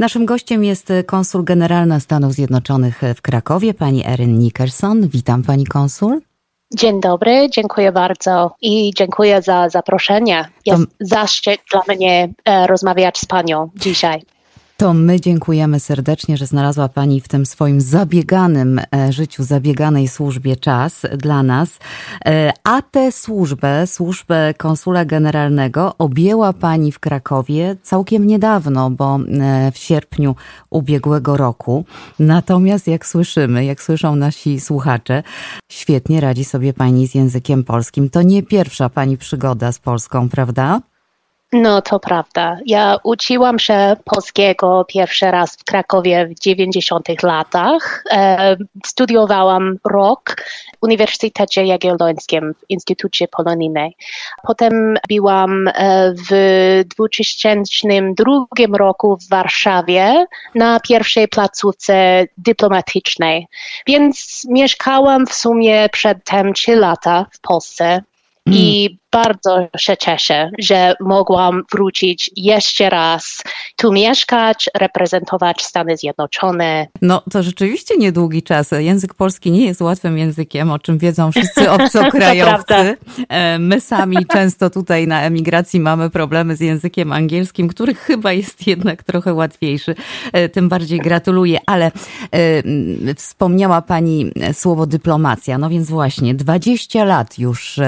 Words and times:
Naszym 0.00 0.26
gościem 0.26 0.64
jest 0.64 0.92
konsul 1.06 1.44
generalna 1.44 2.00
Stanów 2.00 2.32
Zjednoczonych 2.32 3.00
w 3.16 3.22
Krakowie, 3.22 3.74
pani 3.74 4.06
Erin 4.06 4.38
Nickerson. 4.38 5.08
Witam 5.08 5.42
pani 5.42 5.66
konsul. 5.66 6.20
Dzień 6.74 7.00
dobry, 7.00 7.48
dziękuję 7.50 7.92
bardzo 7.92 8.54
i 8.60 8.92
dziękuję 8.96 9.42
za 9.42 9.68
zaproszenie. 9.68 10.48
Jest 10.66 10.82
to... 10.82 10.94
zaszczyt 11.00 11.60
dla 11.72 11.94
mnie 11.94 12.32
e, 12.44 12.66
rozmawiać 12.66 13.18
z 13.18 13.24
panią 13.24 13.70
dzisiaj. 13.76 14.22
To 14.80 14.94
my 14.94 15.20
dziękujemy 15.20 15.80
serdecznie, 15.80 16.36
że 16.36 16.46
znalazła 16.46 16.88
Pani 16.88 17.20
w 17.20 17.28
tym 17.28 17.46
swoim 17.46 17.80
zabieganym 17.80 18.80
e, 18.94 19.12
życiu, 19.12 19.44
zabieganej 19.44 20.08
służbie 20.08 20.56
czas 20.56 21.06
dla 21.18 21.42
nas. 21.42 21.78
E, 22.26 22.52
a 22.64 22.82
tę 22.82 23.12
służbę, 23.12 23.86
służbę 23.86 24.54
konsula 24.54 25.04
generalnego 25.04 25.94
objęła 25.98 26.52
Pani 26.52 26.92
w 26.92 26.98
Krakowie 26.98 27.76
całkiem 27.82 28.26
niedawno, 28.26 28.90
bo 28.90 29.18
e, 29.40 29.72
w 29.72 29.78
sierpniu 29.78 30.36
ubiegłego 30.70 31.36
roku. 31.36 31.84
Natomiast 32.18 32.86
jak 32.86 33.06
słyszymy, 33.06 33.64
jak 33.64 33.82
słyszą 33.82 34.16
nasi 34.16 34.60
słuchacze, 34.60 35.22
świetnie 35.72 36.20
radzi 36.20 36.44
sobie 36.44 36.72
Pani 36.72 37.08
z 37.08 37.14
językiem 37.14 37.64
polskim. 37.64 38.10
To 38.10 38.22
nie 38.22 38.42
pierwsza 38.42 38.88
Pani 38.88 39.16
przygoda 39.18 39.72
z 39.72 39.78
Polską, 39.78 40.28
prawda? 40.28 40.80
No 41.52 41.82
to 41.82 42.00
prawda. 42.00 42.58
Ja 42.66 42.96
uczyłam 43.02 43.58
się 43.58 43.96
polskiego 44.04 44.84
pierwszy 44.88 45.30
raz 45.30 45.56
w 45.56 45.64
Krakowie 45.64 46.26
w 46.26 46.40
90 46.40 47.22
latach. 47.22 48.04
E, 48.10 48.56
studiowałam 48.86 49.76
rok 49.84 50.36
w 50.80 50.82
Uniwersytecie 50.82 51.64
Jagiellońskim 51.64 52.54
w 52.54 52.70
Instytucie 52.70 53.28
Polonijnej. 53.28 53.96
Potem 54.42 54.98
byłam 55.08 55.68
e, 55.68 56.14
w 56.30 56.84
2002 56.96 58.78
roku 58.78 59.16
w 59.16 59.28
Warszawie 59.28 60.26
na 60.54 60.80
pierwszej 60.80 61.28
placówce 61.28 62.24
dyplomatycznej. 62.38 63.46
Więc 63.86 64.46
mieszkałam 64.48 65.26
w 65.26 65.34
sumie 65.34 65.88
przedtem 65.88 66.52
3 66.52 66.76
lata 66.76 67.26
w 67.32 67.40
Polsce. 67.40 68.02
I 68.46 68.86
mm 68.86 69.00
bardzo 69.12 69.68
się 69.78 69.96
cieszę, 69.96 70.50
że 70.58 70.94
mogłam 71.00 71.62
wrócić 71.72 72.30
jeszcze 72.36 72.90
raz 72.90 73.42
tu 73.76 73.92
mieszkać, 73.92 74.70
reprezentować 74.74 75.62
Stany 75.62 75.96
Zjednoczone. 75.96 76.86
No 77.02 77.22
to 77.32 77.42
rzeczywiście 77.42 77.96
niedługi 77.96 78.42
czas. 78.42 78.70
Język 78.78 79.14
polski 79.14 79.50
nie 79.50 79.66
jest 79.66 79.80
łatwym 79.80 80.18
językiem, 80.18 80.70
o 80.70 80.78
czym 80.78 80.98
wiedzą 80.98 81.32
wszyscy 81.32 81.70
obcokrajowcy. 81.70 82.74
E, 83.28 83.58
my 83.58 83.80
sami 83.80 84.26
często 84.26 84.70
tutaj 84.70 85.06
na 85.06 85.22
emigracji 85.22 85.80
mamy 85.80 86.10
problemy 86.10 86.56
z 86.56 86.60
językiem 86.60 87.12
angielskim, 87.12 87.68
który 87.68 87.94
chyba 87.94 88.32
jest 88.32 88.66
jednak 88.66 89.02
trochę 89.02 89.34
łatwiejszy. 89.34 89.94
E, 90.32 90.48
tym 90.48 90.68
bardziej 90.68 90.98
gratuluję, 90.98 91.58
ale 91.66 91.86
e, 91.86 91.92
wspomniała 93.14 93.82
Pani 93.82 94.32
słowo 94.52 94.86
dyplomacja. 94.86 95.58
No 95.58 95.70
więc 95.70 95.90
właśnie, 95.90 96.34
20 96.34 97.04
lat 97.04 97.38
już 97.38 97.80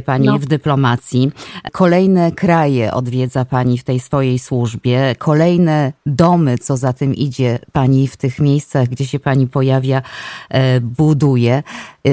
pracuje 0.00 0.20
Pani 0.20 0.26
no. 0.26 0.38
w 0.38 0.46
dyplomacji. 0.46 1.32
Kolejne 1.72 2.32
kraje 2.32 2.92
odwiedza 2.92 3.44
Pani 3.44 3.78
w 3.78 3.84
tej 3.84 4.00
swojej 4.00 4.38
służbie, 4.38 5.14
kolejne 5.18 5.92
domy, 6.06 6.58
co 6.58 6.76
za 6.76 6.92
tym 6.92 7.14
idzie, 7.14 7.58
Pani 7.72 8.08
w 8.08 8.16
tych 8.16 8.38
miejscach, 8.38 8.88
gdzie 8.88 9.06
się 9.06 9.18
Pani 9.20 9.46
pojawia, 9.46 10.02
e, 10.48 10.80
buduje. 10.80 11.62
E, 12.04 12.10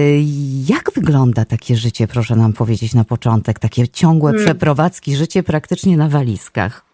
jak 0.67 0.91
wygląda 0.95 1.45
takie 1.45 1.75
życie, 1.75 2.07
proszę 2.07 2.35
nam 2.35 2.53
powiedzieć 2.53 2.93
na 2.93 3.03
początek, 3.03 3.59
takie 3.59 3.87
ciągłe 3.87 4.31
hmm. 4.31 4.45
przeprowadzki, 4.45 5.15
życie 5.15 5.43
praktycznie 5.43 5.97
na 5.97 6.09
walizkach? 6.09 6.86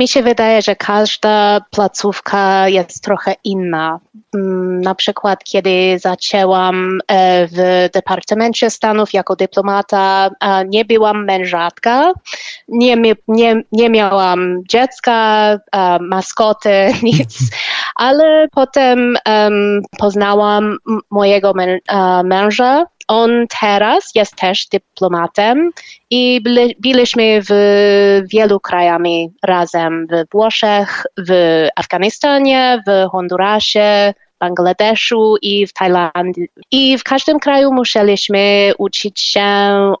Mi 0.00 0.08
się 0.08 0.22
wydaje, 0.22 0.62
że 0.62 0.76
każda 0.76 1.60
placówka 1.70 2.68
jest 2.68 3.04
trochę 3.04 3.34
inna. 3.44 4.00
Mm, 4.34 4.80
na 4.80 4.94
przykład, 4.94 5.44
kiedy 5.44 5.98
zaczęłam 5.98 6.98
e, 7.08 7.46
w 7.46 7.88
Departamencie 7.92 8.70
Stanów 8.70 9.12
jako 9.12 9.36
dyplomata, 9.36 10.30
nie 10.68 10.84
byłam 10.84 11.24
mężatka, 11.24 12.12
nie, 12.68 12.96
nie, 13.28 13.62
nie 13.72 13.90
miałam 13.90 14.62
dziecka, 14.68 15.58
maskoty, 16.00 16.70
nic, 17.02 17.38
ale 17.96 18.48
potem 18.52 19.16
um, 19.26 19.82
poznałam 19.98 20.76
mojego 21.10 21.52
męża 22.24 22.84
on 23.10 23.46
teraz 23.60 24.10
jest 24.14 24.36
też 24.36 24.66
dyplomatem 24.66 25.70
i 26.10 26.40
byli, 26.40 26.76
byliśmy 26.80 27.40
w 27.42 27.52
wielu 28.32 28.60
krajami 28.60 29.30
razem, 29.42 30.06
w 30.06 30.32
Włoszech, 30.32 31.06
w 31.28 31.66
Afganistanie, 31.76 32.82
w 32.86 33.10
Hondurasie, 33.10 34.14
Bangladeszu 34.40 35.36
i 35.42 35.66
w 35.66 35.72
Tajlandii. 35.72 36.48
I 36.70 36.98
w 36.98 37.04
każdym 37.04 37.40
kraju 37.40 37.72
musieliśmy 37.72 38.72
uczyć 38.78 39.20
się 39.20 39.40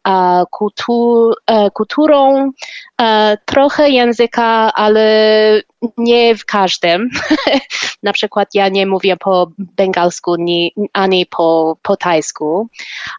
uh, 0.08 0.48
kultur, 0.50 1.34
uh, 1.50 1.72
kulturą, 1.72 2.44
uh, 2.46 3.06
trochę 3.44 3.90
języka, 3.90 4.72
ale 4.74 5.62
nie 5.96 6.34
w 6.34 6.44
każdym. 6.44 7.10
Na 8.02 8.12
przykład 8.12 8.48
ja 8.54 8.68
nie 8.68 8.86
mówię 8.86 9.16
po 9.16 9.50
bengalsku 9.58 10.36
ni, 10.36 10.74
ani 10.92 11.26
po, 11.26 11.76
po 11.82 11.96
tajsku, 11.96 12.68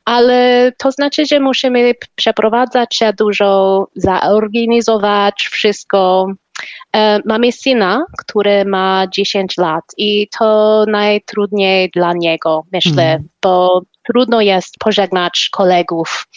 ale 0.06 0.72
to 0.78 0.92
znaczy, 0.92 1.26
że 1.26 1.40
musimy 1.40 1.94
przeprowadzać 2.16 2.96
się 2.96 3.14
dużo, 3.14 3.88
zaorganizować 3.96 5.48
wszystko 5.52 6.28
E, 6.32 6.36
mamy 7.26 7.52
syna, 7.52 8.06
który 8.18 8.66
ma 8.66 9.08
10 9.12 9.58
lat 9.58 9.84
i 9.98 10.28
to 10.40 10.84
najtrudniej 10.88 11.90
dla 11.90 12.14
niego, 12.14 12.64
myślę, 12.72 13.12
mm. 13.12 13.28
bo 13.42 13.82
trudno 14.04 14.42
jest 14.42 14.76
pożegnać 14.80 15.50
kolegów, 15.52 16.28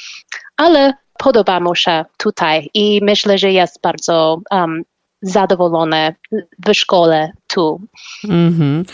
ale 0.56 0.92
podoba 1.18 1.60
mu 1.60 1.74
się 1.74 2.04
tutaj 2.16 2.70
i 2.74 3.00
myślę, 3.02 3.38
że 3.38 3.52
jest 3.52 3.80
bardzo 3.82 4.40
um, 4.50 4.82
zadowolone 5.24 6.14
w 6.66 6.74
szkole 6.74 7.32
tu. 7.46 7.80
Mm-hmm. 8.24 8.84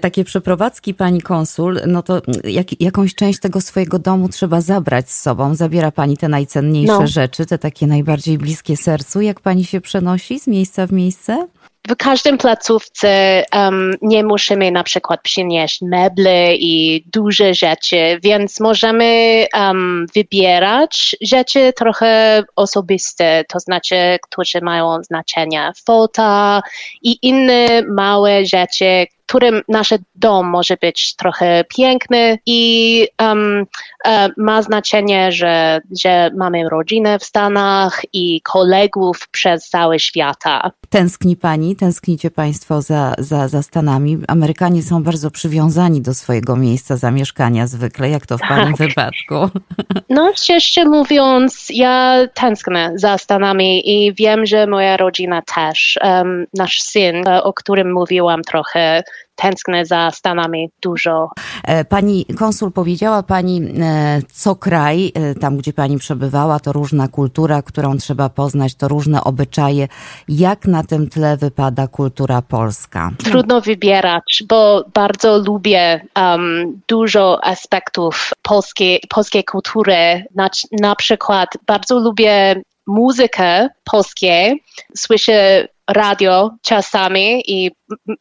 Takie 0.00 0.24
przeprowadzki, 0.24 0.94
pani 0.94 1.20
konsul, 1.20 1.80
no 1.86 2.02
to 2.02 2.22
jak, 2.44 2.80
jakąś 2.80 3.14
część 3.14 3.40
tego 3.40 3.60
swojego 3.60 3.98
domu 3.98 4.28
trzeba 4.28 4.60
zabrać 4.60 5.10
z 5.10 5.20
sobą. 5.20 5.54
Zabiera 5.54 5.90
pani 5.90 6.16
te 6.16 6.28
najcenniejsze 6.28 7.00
no. 7.00 7.06
rzeczy, 7.06 7.46
te 7.46 7.58
takie 7.58 7.86
najbardziej 7.86 8.38
bliskie 8.38 8.76
sercu. 8.76 9.20
Jak 9.20 9.40
pani 9.40 9.64
się 9.64 9.80
przenosi 9.80 10.40
z 10.40 10.46
miejsca 10.46 10.86
w 10.86 10.92
miejsce? 10.92 11.46
W 11.88 11.96
każdym 11.96 12.38
placówce 12.38 13.44
um, 13.54 13.94
nie 14.02 14.24
musimy 14.24 14.70
na 14.70 14.84
przykład 14.84 15.22
przynieść 15.22 15.82
meble 15.82 16.54
i 16.56 17.04
duże 17.12 17.54
rzeczy, 17.54 18.18
więc 18.22 18.60
możemy 18.60 19.46
um, 19.54 20.06
wybierać 20.14 21.16
rzeczy 21.20 21.72
trochę 21.76 22.42
osobiste, 22.56 23.44
to 23.48 23.60
znaczy, 23.60 23.96
które 24.22 24.60
mają 24.62 25.02
znaczenie. 25.02 25.72
Fota 25.86 26.62
i 27.02 27.18
inne 27.22 27.82
małe 27.88 28.46
rzeczy, 28.46 29.06
którym 29.30 29.62
nasz 29.68 29.92
dom 30.14 30.46
może 30.46 30.76
być 30.76 31.16
trochę 31.16 31.64
piękny 31.76 32.38
i 32.46 33.08
um, 33.22 33.66
e, 34.04 34.28
ma 34.36 34.62
znaczenie, 34.62 35.32
że, 35.32 35.80
że 36.02 36.30
mamy 36.36 36.68
rodzinę 36.68 37.18
w 37.18 37.24
Stanach 37.24 38.00
i 38.12 38.40
kolegów 38.42 39.28
przez 39.30 39.68
cały 39.68 39.98
świata. 39.98 40.70
Tęskni 40.88 41.36
Pani, 41.36 41.76
tęsknicie 41.76 42.30
Państwo 42.30 42.82
za, 42.82 43.14
za, 43.18 43.48
za 43.48 43.62
Stanami. 43.62 44.18
Amerykanie 44.28 44.82
są 44.82 45.02
bardzo 45.02 45.30
przywiązani 45.30 46.00
do 46.00 46.14
swojego 46.14 46.56
miejsca 46.56 46.96
zamieszkania 46.96 47.66
zwykle, 47.66 48.10
jak 48.10 48.26
to 48.26 48.38
w 48.38 48.40
Pani 48.40 48.74
tak. 48.74 48.88
wypadku. 48.88 49.34
No, 50.08 50.32
szczerze 50.36 50.84
mówiąc, 50.84 51.66
ja 51.70 52.18
tęsknę 52.34 52.92
za 52.94 53.18
Stanami 53.18 53.90
i 53.90 54.14
wiem, 54.14 54.46
że 54.46 54.66
moja 54.66 54.96
rodzina 54.96 55.42
też. 55.54 55.98
Um, 56.02 56.46
nasz 56.54 56.80
syn, 56.80 57.24
o 57.42 57.52
którym 57.52 57.92
mówiłam 57.92 58.42
trochę, 58.42 59.02
tęsknę 59.36 59.86
za 59.86 60.10
Stanami 60.10 60.70
dużo. 60.82 61.30
E, 61.64 61.84
pani 61.84 62.26
konsul 62.38 62.72
powiedziała 62.72 63.22
Pani, 63.22 63.62
e, 63.80 64.22
co 64.32 64.56
kraj, 64.56 65.12
e, 65.14 65.34
tam 65.34 65.56
gdzie 65.56 65.72
Pani 65.72 65.98
przebywała, 65.98 66.60
to 66.60 66.72
różna 66.72 67.08
kultura, 67.08 67.62
którą 67.62 67.96
trzeba 67.96 68.28
poznać, 68.28 68.74
to 68.74 68.88
różne 68.88 69.24
obyczaje. 69.24 69.88
Jak 70.28 70.66
na 70.66 70.82
tym 70.82 71.08
tle 71.08 71.36
wypada 71.36 71.88
kultura 71.88 72.42
polska? 72.42 73.10
Trudno 73.24 73.60
wybierać, 73.60 74.42
bo 74.48 74.84
bardzo 74.94 75.38
lubię 75.38 76.00
um, 76.16 76.80
dużo 76.88 77.44
aspektów 77.44 78.30
polskiej, 78.42 79.00
polskiej 79.08 79.44
kultury. 79.44 80.24
Na, 80.34 80.50
na 80.80 80.94
przykład 80.94 81.48
bardzo 81.66 81.98
lubię 81.98 82.62
muzykę 82.86 83.68
polskie, 83.84 84.54
słyszę 84.96 85.68
radio 85.92 86.50
czasami 86.62 87.42
i 87.46 87.70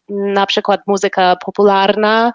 na 0.10 0.46
przykład 0.46 0.82
muzyka 0.88 1.36
popularna 1.46 2.32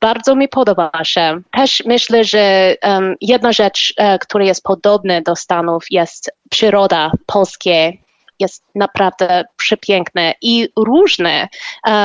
bardzo 0.00 0.36
mi 0.36 0.48
podoba 0.48 0.90
się. 1.04 1.40
Też 1.52 1.82
myślę, 1.86 2.24
że 2.24 2.74
um, 2.82 3.14
jedna 3.20 3.52
rzecz, 3.52 3.94
uh, 3.98 4.18
która 4.20 4.44
jest 4.44 4.62
podobna 4.62 5.20
do 5.20 5.36
Stanów 5.36 5.84
jest 5.90 6.30
przyroda 6.50 7.10
polskie. 7.26 7.92
jest 8.40 8.64
naprawdę 8.74 9.44
przepiękne 9.56 10.34
i 10.42 10.68
różne. 10.76 11.48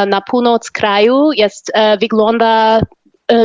Na 0.08 0.22
północ 0.22 0.72
kraju 0.72 1.32
jest, 1.32 1.72
wygląda 2.00 2.80
E, 2.80 2.82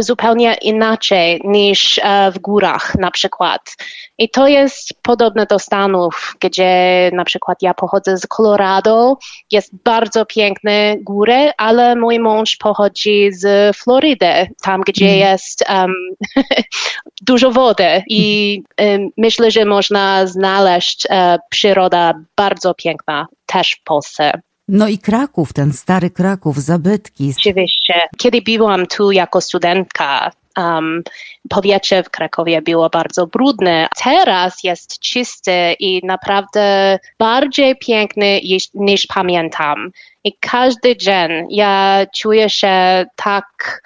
zupełnie 0.00 0.54
inaczej 0.54 1.40
niż 1.44 2.00
e, 2.02 2.32
w 2.32 2.38
górach 2.38 2.94
na 2.94 3.10
przykład. 3.10 3.76
I 4.18 4.30
to 4.30 4.48
jest 4.48 4.94
podobne 5.02 5.46
do 5.46 5.58
Stanów, 5.58 6.34
gdzie 6.40 7.10
na 7.12 7.24
przykład 7.24 7.58
ja 7.62 7.74
pochodzę 7.74 8.16
z 8.18 8.26
Colorado, 8.26 9.16
jest 9.50 9.82
bardzo 9.84 10.26
piękne 10.26 10.96
góry, 11.00 11.50
ale 11.56 11.96
mój 11.96 12.18
mąż 12.18 12.56
pochodzi 12.56 13.32
z 13.32 13.76
Florydy, 13.76 14.48
tam 14.62 14.80
gdzie 14.80 15.06
mm. 15.06 15.18
jest 15.18 15.64
um, 15.68 15.94
dużo 17.22 17.50
wody 17.50 18.02
i 18.08 18.62
um, 18.78 19.08
myślę, 19.16 19.50
że 19.50 19.64
można 19.64 20.26
znaleźć 20.26 21.06
um, 21.10 21.38
przyroda 21.50 22.14
bardzo 22.36 22.74
piękna 22.74 23.26
też 23.46 23.72
w 23.72 23.82
Polsce. 23.84 24.40
No 24.74 24.88
i 24.88 24.98
Kraków, 24.98 25.52
ten 25.52 25.72
stary 25.72 26.10
Kraków, 26.10 26.58
zabytki. 26.58 27.32
Oczywiście. 27.38 27.94
Kiedy 28.18 28.42
byłam 28.42 28.86
tu 28.86 29.12
jako 29.12 29.40
studentka, 29.40 30.30
um, 30.56 31.02
powietrze 31.48 32.02
w 32.02 32.10
Krakowie 32.10 32.62
było 32.62 32.90
bardzo 32.90 33.26
brudne. 33.26 33.88
Teraz 34.04 34.64
jest 34.64 34.98
czyste 34.98 35.72
i 35.72 36.00
naprawdę 36.06 36.98
bardziej 37.18 37.76
piękny 37.76 38.40
niż 38.74 39.06
pamiętam. 39.06 39.90
I 40.24 40.32
każdy 40.40 40.96
dzień 40.96 41.30
ja 41.50 42.06
czuję 42.16 42.50
się 42.50 43.04
tak 43.16 43.82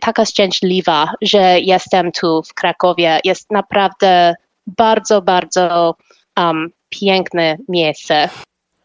taka 0.00 0.24
szczęśliwa, 0.24 1.12
że 1.22 1.60
jestem 1.60 2.12
tu 2.12 2.42
w 2.42 2.54
Krakowie. 2.54 3.20
Jest 3.24 3.50
naprawdę 3.50 4.34
bardzo, 4.66 5.22
bardzo 5.22 5.94
um, 6.36 6.70
piękne 6.88 7.56
miejsce 7.68 8.28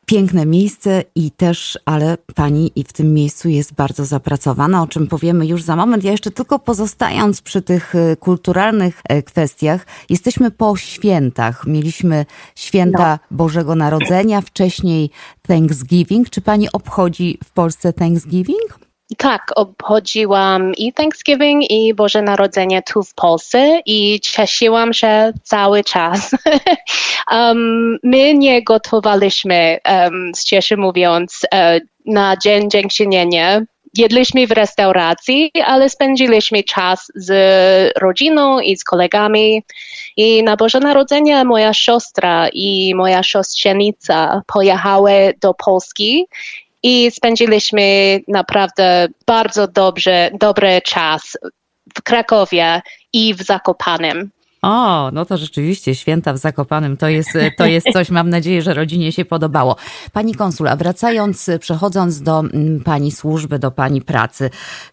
piękne 0.06 0.46
miejsce 0.46 1.04
i 1.16 1.32
też, 1.32 1.80
ale 1.86 2.18
pani 2.36 2.72
i 2.76 2.84
w 2.84 2.94
tym 2.94 3.14
miejscu 3.14 3.50
jest 3.50 3.74
bardzo 3.74 4.06
zapracowana, 4.06 4.82
o 4.82 4.88
czym 4.88 5.08
powiemy 5.08 5.46
już 5.46 5.64
za 5.64 5.76
moment. 5.76 6.04
Ja 6.04 6.12
jeszcze 6.12 6.32
tylko 6.32 6.60
pozostając 6.60 7.42
przy 7.42 7.62
tych 7.62 7.96
e, 7.96 8.16
kulturalnych 8.16 9.02
e, 9.10 9.24
kwestiach, 9.24 9.86
jesteśmy 10.10 10.52
po 10.52 10.78
świętach. 10.78 11.68
Mieliśmy 11.68 12.26
święta 12.56 13.20
no. 13.32 13.38
Bożego 13.38 13.76
Narodzenia, 13.76 14.42
wcześniej 14.42 15.10
Thanksgiving. 15.48 16.30
Czy 16.30 16.42
pani 16.42 16.72
obchodzi 16.72 17.38
w 17.44 17.52
Polsce 17.52 17.94
Thanksgiving? 17.94 18.93
Tak, 19.18 19.52
obchodziłam 19.56 20.74
i 20.74 20.94
Thanksgiving, 20.94 21.72
i 21.72 21.94
Boże 21.94 22.22
Narodzenie 22.22 22.82
tu 22.82 23.04
w 23.04 23.14
Polsce 23.14 23.82
i 23.86 24.20
cieszyłam 24.20 24.94
się 24.94 25.34
cały 25.44 25.84
czas. 25.84 26.32
um, 27.32 27.98
my 28.04 28.34
nie 28.34 28.64
gotowaliśmy, 28.64 29.78
um, 29.86 30.32
szczerze 30.38 30.78
mówiąc, 30.78 31.42
uh, 31.52 31.88
na 32.06 32.38
Dzień 32.38 32.70
Dziękczynienia. 32.70 33.62
Jedliśmy 33.98 34.48
w 34.48 34.52
restauracji, 34.52 35.52
ale 35.66 35.90
spędziliśmy 35.90 36.64
czas 36.64 37.12
z 37.16 37.32
rodziną 38.02 38.60
i 38.60 38.78
z 38.78 38.84
kolegami. 38.84 39.64
I 40.18 40.44
na 40.44 40.56
Boże 40.56 40.80
Narodzenie 40.80 41.46
moja 41.46 41.74
siostra 41.74 42.48
i 42.54 42.96
moja 42.96 43.24
siostrzenica 43.24 44.42
pojechały 44.48 45.34
do 45.42 45.54
Polski 45.54 46.26
i 46.84 47.12
spędziliśmy 47.12 48.20
naprawdę 48.28 49.08
bardzo 49.26 49.68
dobrze, 49.68 50.32
dobry 50.40 50.82
czas 50.86 51.38
w 51.98 52.02
Krakowie 52.02 52.82
i 53.14 53.36
w 53.36 53.42
Zakopanem. 53.42 54.30
O, 54.62 55.12
no 55.12 55.26
to 55.26 55.38
rzeczywiście 55.38 55.96
święta 55.96 56.34
w 56.34 56.38
Zakopanym 56.38 56.98
to 56.98 57.08
jest, 57.08 57.30
to 57.58 57.66
jest 57.66 57.88
coś, 57.94 58.10
mam 58.10 58.30
nadzieję, 58.30 58.62
że 58.62 58.74
rodzinie 58.74 59.12
się 59.12 59.26
podobało. 59.26 59.76
Pani 60.14 60.36
konsul, 60.36 60.68
a 60.68 60.76
wracając, 60.76 61.50
przechodząc 61.60 62.22
do 62.22 62.40
mm, 62.40 62.82
pani 62.84 63.12
służby, 63.12 63.60
do 63.60 63.72
pani 63.72 64.02
pracy, 64.02 64.50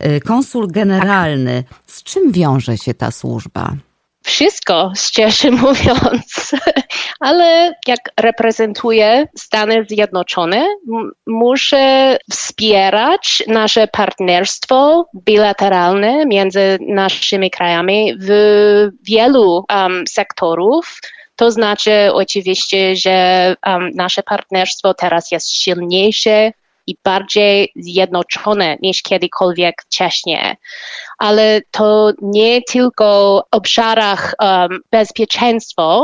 y, 0.06 0.20
konsul 0.20 0.68
generalny, 0.68 1.64
z 1.86 2.02
czym 2.02 2.32
wiąże 2.32 2.78
się 2.78 2.94
ta 2.94 3.10
służba? 3.10 3.76
wszystko, 4.24 4.92
szczerze 4.96 5.50
mówiąc, 5.66 6.50
ale 7.20 7.74
jak 7.86 8.00
reprezentuję 8.20 9.26
Stany 9.36 9.84
Zjednoczone, 9.88 10.66
muszę 11.26 12.16
wspierać 12.30 13.42
nasze 13.46 13.88
partnerstwo 13.88 15.06
bilateralne 15.14 16.26
między 16.26 16.78
naszymi 16.80 17.50
krajami 17.50 18.14
w 18.20 18.30
wielu 19.02 19.64
um, 19.74 20.04
sektorów. 20.06 21.00
To 21.36 21.50
znaczy 21.50 21.92
oczywiście, 22.12 22.96
że 22.96 23.54
um, 23.66 23.90
nasze 23.94 24.22
partnerstwo 24.22 24.94
teraz 24.94 25.30
jest 25.30 25.50
silniejsze, 25.52 26.52
i 26.90 26.96
bardziej 27.04 27.72
zjednoczone 27.76 28.76
niż 28.82 29.02
kiedykolwiek 29.02 29.82
wcześniej. 29.82 30.54
Ale 31.18 31.60
to 31.70 32.12
nie 32.22 32.62
tylko 32.62 33.42
w 33.52 33.56
obszarach 33.56 34.34
um, 34.42 34.80
bezpieczeństwa, 34.90 36.00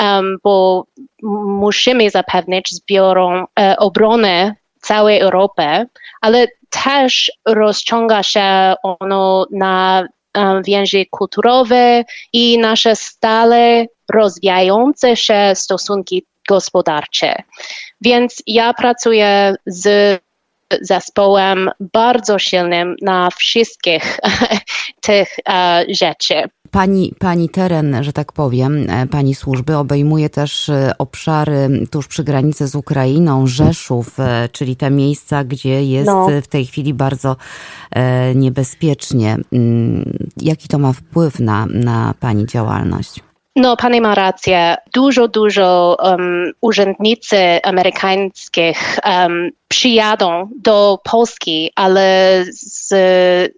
um, 0.00 0.36
bo 0.44 0.84
musimy 1.22 2.10
zapewnić 2.10 2.70
zbiorą 2.70 3.44
e, 3.60 3.76
obronę 3.76 4.54
całej 4.80 5.20
Europy, 5.20 5.86
ale 6.20 6.46
też 6.70 7.32
rozciąga 7.46 8.22
się 8.22 8.74
ono 8.82 9.46
na 9.52 10.08
um, 10.34 10.62
więzi 10.62 11.06
kulturowe 11.10 12.04
i 12.32 12.58
nasze 12.58 12.96
stale 12.96 13.86
rozwijające 14.14 15.16
się 15.16 15.52
stosunki 15.54 16.26
gospodarcze. 16.48 17.34
Więc 18.00 18.42
ja 18.46 18.74
pracuję 18.74 19.54
z 19.66 20.18
zespołem 20.82 21.70
bardzo 21.92 22.38
silnym 22.38 22.96
na 23.02 23.28
wszystkich 23.30 24.18
tych 25.00 25.28
uh, 25.48 25.96
rzeczy. 25.96 26.34
Pani, 26.70 27.14
pani 27.18 27.48
teren, 27.48 27.96
że 28.00 28.12
tak 28.12 28.32
powiem, 28.32 28.90
e, 28.90 29.06
pani 29.06 29.34
służby 29.34 29.76
obejmuje 29.76 30.30
też 30.30 30.68
e, 30.68 30.92
obszary 30.98 31.86
tuż 31.90 32.08
przy 32.08 32.24
granicy 32.24 32.66
z 32.66 32.74
Ukrainą, 32.74 33.46
Rzeszów, 33.46 34.16
czyli 34.52 34.76
te 34.76 34.90
miejsca, 34.90 35.44
gdzie 35.44 35.84
jest 35.84 36.06
no. 36.06 36.26
w 36.42 36.46
tej 36.46 36.66
chwili 36.66 36.94
bardzo 36.94 37.36
niebezpiecznie. 38.34 39.36
Mm, 39.52 40.12
jaki 40.36 40.68
to 40.68 40.78
ma 40.78 40.92
wpływ 40.92 41.40
na, 41.40 41.66
na 41.66 42.14
pani 42.20 42.46
działalność? 42.46 43.20
No, 43.58 43.76
pani 43.76 44.00
ma 44.00 44.14
rację. 44.14 44.76
Dużo, 44.94 45.28
dużo 45.28 45.96
um, 46.02 46.52
urzędnicy 46.60 47.62
amerykańskich 47.62 48.98
um, 49.04 49.50
przyjadą 49.68 50.48
do 50.62 50.98
Polski, 51.04 51.70
ale 51.74 52.44
z, 52.50 52.92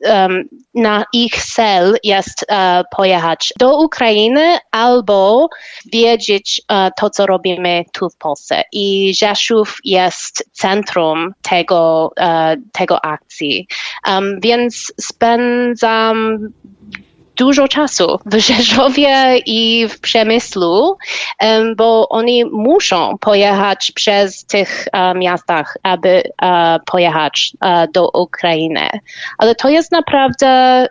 um, 0.02 0.44
na 0.74 1.04
ich 1.12 1.44
cel 1.44 1.96
jest 2.04 2.46
uh, 2.50 2.56
pojechać 2.96 3.52
do 3.58 3.78
Ukrainy 3.78 4.58
albo 4.70 5.48
wiedzieć 5.92 6.62
uh, 6.68 6.76
to, 6.96 7.10
co 7.10 7.26
robimy 7.26 7.84
tu 7.92 8.10
w 8.10 8.16
Polsce. 8.16 8.62
I 8.72 9.14
Rzeszów 9.18 9.78
jest 9.84 10.44
centrum 10.52 11.32
tego, 11.42 12.10
uh, 12.16 12.62
tego 12.72 13.04
akcji. 13.04 13.66
Um, 14.06 14.40
więc 14.40 14.92
spędzam 15.00 16.38
dużo 17.40 17.68
czasu 17.68 18.18
w 18.26 18.34
Rzeszowie 18.38 19.38
i 19.46 19.88
w 19.88 20.00
Przemyslu, 20.00 20.96
bo 21.76 22.08
oni 22.08 22.44
muszą 22.44 23.18
pojechać 23.18 23.92
przez 23.94 24.44
tych 24.44 24.86
miastach, 25.14 25.76
aby 25.82 26.22
pojechać 26.86 27.52
do 27.94 28.08
Ukrainy. 28.08 28.88
Ale 29.38 29.54
to 29.54 29.68
jest 29.68 29.92
naprawdę 29.92 30.86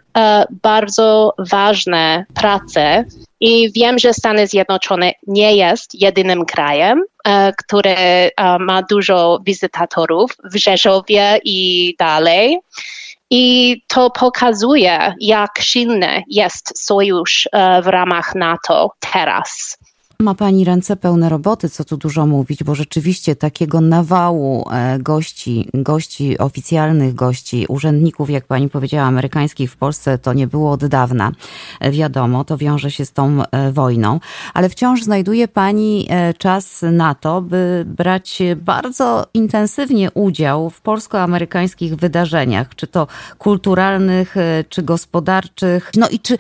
bardzo 0.64 1.34
ważne 1.38 2.26
prace 2.36 3.06
i 3.40 3.72
wiem, 3.72 4.00
że 4.00 4.14
Stany 4.14 4.48
Zjednoczone 4.48 5.12
nie 5.28 5.56
jest 5.56 6.02
jedynym 6.02 6.46
krajem, 6.46 7.04
który 7.58 7.96
ma 8.60 8.84
dużo 8.90 9.40
wizytatorów 9.46 10.32
w 10.44 10.56
Rzeszowie 10.56 11.40
i 11.44 11.96
dalej. 12.00 12.58
I 13.32 13.76
to 13.88 14.10
pokazuje, 14.10 15.14
jak 15.20 15.52
silny 15.60 16.24
jest 16.28 16.86
sojusz 16.86 17.50
e, 17.52 17.82
w 17.82 17.88
ramach 17.88 18.36
NATO 18.36 18.92
teraz. 19.00 19.78
Ma 20.22 20.36
Pani 20.36 20.66
ręce 20.66 20.96
pełne 20.96 21.30
roboty, 21.30 21.70
co 21.70 21.84
tu 21.84 21.98
dużo 21.98 22.26
mówić, 22.26 22.64
bo 22.64 22.76
rzeczywiście 22.76 23.36
takiego 23.36 23.82
nawału 23.82 24.66
e, 24.72 25.00
gości, 25.00 25.70
gości 25.74 26.38
oficjalnych, 26.38 27.16
gości, 27.16 27.66
urzędników, 27.70 28.30
jak 28.30 28.46
Pani 28.46 28.70
powiedziała, 28.70 29.04
amerykańskich 29.08 29.72
w 29.72 29.78
Polsce 29.78 30.18
to 30.18 30.34
nie 30.34 30.48
było 30.48 30.72
od 30.72 30.86
dawna. 30.86 31.32
E, 31.80 31.92
wiadomo, 31.92 32.44
to 32.44 32.58
wiąże 32.58 32.92
się 32.92 33.06
z 33.06 33.12
tą 33.12 33.44
e, 33.44 33.72
wojną, 33.72 34.20
ale 34.54 34.70
wciąż 34.70 35.04
znajduje 35.04 35.48
Pani 35.48 36.08
czas 36.38 36.82
na 36.92 37.16
to, 37.16 37.42
by 37.42 37.86
brać 37.88 38.40
bardzo 38.56 39.28
intensywnie 39.34 40.12
udział 40.12 40.70
w 40.70 40.82
polsko-amerykańskich 40.82 41.96
wydarzeniach, 41.96 42.76
czy 42.76 42.88
to 42.88 43.08
kulturalnych, 43.38 44.36
czy 44.70 44.84
gospodarczych. 44.84 45.92
No 45.98 46.10
i 46.10 46.20
czy 46.20 46.38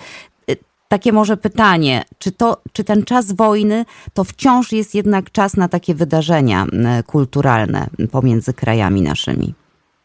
Takie 0.89 1.11
może 1.11 1.37
pytanie, 1.37 2.03
czy, 2.19 2.31
to, 2.31 2.57
czy 2.73 2.83
ten 2.83 3.03
czas 3.03 3.31
wojny 3.31 3.85
to 4.13 4.23
wciąż 4.23 4.71
jest 4.71 4.95
jednak 4.95 5.31
czas 5.31 5.57
na 5.57 5.67
takie 5.67 5.95
wydarzenia 5.95 6.65
kulturalne 7.07 7.87
pomiędzy 8.11 8.53
krajami 8.53 9.01
naszymi? 9.01 9.53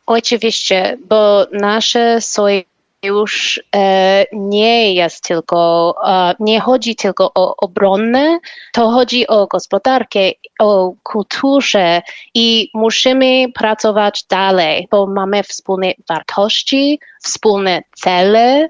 Oczywiście, 0.06 0.98
bo 1.08 1.46
nasze 1.52 2.20
sojusz 2.20 3.62
e, 3.76 4.24
nie 4.32 4.94
jest 4.94 5.24
tylko, 5.24 5.94
e, 6.06 6.34
nie 6.40 6.60
chodzi 6.60 6.96
tylko 6.96 7.30
o 7.34 7.56
obronę, 7.56 8.38
to 8.72 8.90
chodzi 8.90 9.26
o 9.26 9.46
gospodarkę, 9.46 10.20
o 10.60 10.92
kulturze 11.02 12.02
i 12.34 12.70
musimy 12.74 13.52
pracować 13.54 14.24
dalej, 14.30 14.88
bo 14.90 15.06
mamy 15.06 15.42
wspólne 15.42 15.92
wartości, 16.08 17.00
wspólne 17.22 17.82
cele 17.96 18.66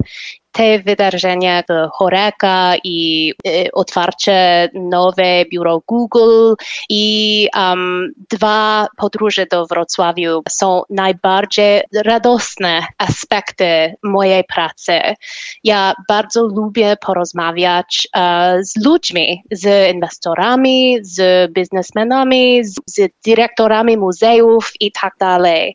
te 0.54 0.78
wydarzenia 0.78 1.62
do 1.68 1.88
Choreka 1.88 2.74
i 2.84 3.32
y, 3.46 3.72
otwarcie 3.72 4.68
nowe 4.74 5.44
biuro 5.44 5.82
Google 5.86 6.54
i 6.88 7.48
um, 7.56 8.12
dwa 8.30 8.86
podróże 8.96 9.46
do 9.46 9.66
Wrocławiu 9.66 10.42
są 10.48 10.82
najbardziej 10.90 11.82
radosne 12.04 12.86
aspekty 12.98 13.94
mojej 14.02 14.44
pracy. 14.44 15.00
Ja 15.64 15.94
bardzo 16.08 16.46
lubię 16.46 16.96
porozmawiać 17.00 18.08
uh, 18.16 18.22
z 18.62 18.84
ludźmi, 18.84 19.42
z 19.50 19.94
inwestorami, 19.94 20.98
z 21.02 21.52
biznesmenami, 21.52 22.64
z, 22.64 22.74
z 22.86 23.08
dyrektorami 23.26 23.96
muzeów 23.96 24.72
i 24.80 24.92
tak 24.92 25.14
dalej. 25.20 25.74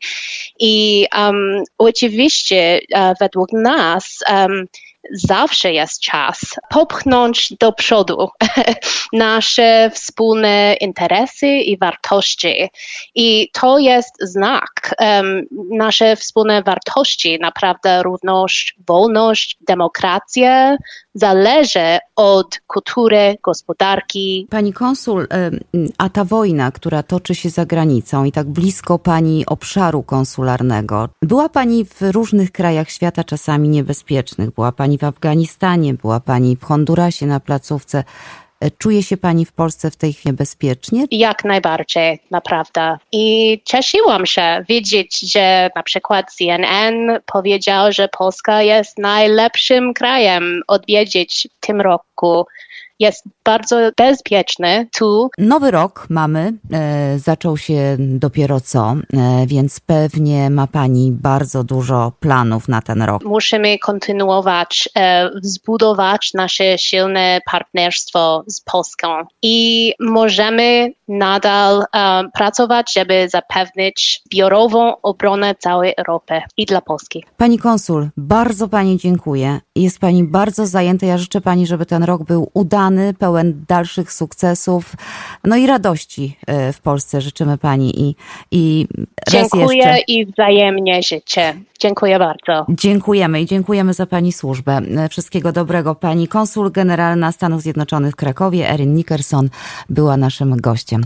I 0.60 1.06
um, 1.18 1.64
oczywiście 1.78 2.80
uh, 2.94 3.00
według 3.20 3.54
nas 3.54 4.20
um, 4.32 4.69
zawsze 5.14 5.74
jest 5.74 6.02
czas 6.02 6.40
popchnąć 6.70 7.54
do 7.60 7.74
przodu 7.74 8.30
nasze 9.14 9.92
wspólne 9.94 10.76
interesy 10.82 11.48
i 11.48 11.78
wartości. 11.78 12.70
I 13.16 13.50
to 13.54 13.80
jest 13.80 14.14
znak. 14.22 14.96
Um, 15.00 15.46
nasze 15.72 16.16
wspólne 16.16 16.64
wartości, 16.64 17.38
naprawdę 17.42 18.04
równość, 18.04 18.76
wolność, 18.88 19.58
demokracja, 19.68 20.78
zależy 21.14 21.98
od 22.16 22.60
kultury, 22.68 23.38
gospodarki. 23.44 24.48
Pani 24.50 24.74
konsul, 24.74 25.28
a 25.98 26.10
ta 26.10 26.26
wojna, 26.26 26.72
która 26.72 27.04
toczy 27.04 27.36
się 27.36 27.50
za 27.50 27.66
granicą 27.66 28.24
i 28.24 28.32
tak 28.32 28.48
blisko 28.48 29.00
pani 29.00 29.46
obszaru 29.46 30.04
konsularnego, 30.04 31.10
była 31.22 31.50
pani 31.50 31.86
w 31.86 32.02
różnych 32.02 32.52
krajach 32.52 32.90
świata 32.90 33.24
czasami 33.24 33.70
niebezpiecznych. 33.70 34.52
Była 34.52 34.72
pani 34.72 34.98
w 34.98 35.04
Afganistanie, 35.04 35.94
była 35.94 36.20
pani 36.20 36.56
w 36.56 36.64
Hondurasie 36.64 37.26
na 37.26 37.40
placówce. 37.40 38.04
Czuje 38.78 39.04
się 39.04 39.18
Pani 39.18 39.46
w 39.46 39.52
Polsce 39.52 39.92
w 39.92 39.96
tej 39.96 40.14
chwili 40.14 40.36
bezpiecznie? 40.36 41.06
Jak 41.12 41.44
najbardziej, 41.44 42.20
naprawdę. 42.32 42.98
I 43.12 43.62
cieszyłam 43.66 44.26
się 44.26 44.66
widzieć, 44.70 45.20
że 45.34 45.70
na 45.76 45.84
przykład 45.84 46.34
CNN 46.34 47.20
powiedział, 47.26 47.92
że 47.92 48.08
Polska 48.08 48.62
jest 48.62 48.98
najlepszym 48.98 49.94
krajem 49.94 50.62
odwiedzić 50.68 51.48
w 51.62 51.66
tym 51.66 51.82
roku 51.82 52.46
jest 53.00 53.26
bardzo 53.50 53.92
bezpieczny 53.98 54.88
tu. 54.98 55.30
Nowy 55.38 55.72
rok 55.72 56.06
mamy, 56.10 56.54
e, 56.74 57.20
zaczął 57.20 57.58
się 57.58 57.98
dopiero 58.00 58.62
co, 58.62 58.96
e, 59.14 59.48
więc 59.48 59.80
pewnie 59.80 60.50
ma 60.50 60.68
Pani 60.68 61.12
bardzo 61.12 61.64
dużo 61.64 62.12
planów 62.20 62.68
na 62.68 62.82
ten 62.82 63.02
rok. 63.02 63.24
Musimy 63.24 63.80
kontynuować, 63.80 64.90
e, 64.98 65.30
zbudować 65.42 66.32
nasze 66.34 66.78
silne 66.78 67.40
partnerstwo 67.52 68.44
z 68.48 68.62
Polską 68.62 69.08
i 69.42 69.94
możemy 70.00 70.92
nadal 71.10 71.84
e, 71.96 72.24
pracować, 72.34 72.94
żeby 72.94 73.30
zapewnić 73.30 74.22
zbiorową 74.26 75.02
obronę 75.02 75.56
całej 75.56 75.94
Europy 75.98 76.42
i 76.58 76.66
dla 76.66 76.82
Polski. 76.82 77.24
Pani 77.38 77.60
konsul, 77.60 78.10
bardzo 78.18 78.68
Pani 78.68 78.98
dziękuję. 78.98 79.60
Jest 79.76 80.00
Pani 80.00 80.24
bardzo 80.24 80.66
zajęta. 80.66 81.06
Ja 81.06 81.18
życzę 81.18 81.42
Pani, 81.42 81.68
żeby 81.68 81.86
ten 81.86 82.04
rok 82.04 82.24
był 82.24 82.50
udany, 82.54 83.14
pełen 83.14 83.39
dalszych 83.44 84.14
sukcesów, 84.14 84.96
no 85.44 85.56
i 85.56 85.68
radości 85.68 86.38
e, 86.48 86.74
w 86.74 86.82
Polsce. 86.82 87.22
Życzymy 87.22 87.58
Pani 87.58 88.02
i, 88.02 88.16
i 88.52 88.88
Dziękuję 89.30 89.78
jeszcze... 89.78 90.00
i 90.08 90.26
wzajemnie 90.26 91.04
życzę. 91.04 91.54
Dziękuję 91.80 92.20
bardzo. 92.20 92.66
Dziękujemy 92.70 93.42
i 93.42 93.46
dziękujemy 93.46 93.94
za 93.94 94.06
Pani 94.06 94.32
służbę. 94.32 94.82
E, 94.98 95.10
wszystkiego 95.10 95.52
dobrego. 95.52 95.96
Pani 95.96 96.28
konsul 96.28 96.72
generalna 96.72 97.32
Stanów 97.32 97.62
Zjednoczonych 97.62 98.14
w 98.14 98.16
Krakowie, 98.16 98.70
Erin 98.70 98.94
Nickerson, 98.94 99.50
była 99.90 100.18
naszym 100.18 100.58
gościem. 100.58 101.04